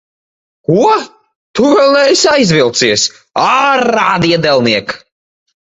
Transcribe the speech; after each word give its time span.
Ko? 0.69 0.87
Tu 1.59 1.69
vēl 1.73 1.93
neesi 1.99 2.31
aizvilcies? 2.33 3.05
Ārā, 3.45 4.09
diedelniek! 4.27 4.99